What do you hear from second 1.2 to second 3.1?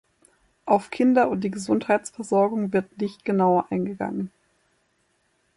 und die Gesundheitsversorgung wird